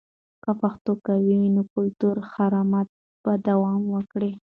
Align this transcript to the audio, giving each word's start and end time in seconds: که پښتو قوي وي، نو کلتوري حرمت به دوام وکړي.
که 0.43 0.51
پښتو 0.61 0.91
قوي 1.05 1.35
وي، 1.41 1.49
نو 1.55 1.61
کلتوري 1.73 2.21
حرمت 2.33 2.87
به 3.23 3.33
دوام 3.47 3.81
وکړي. 3.95 4.31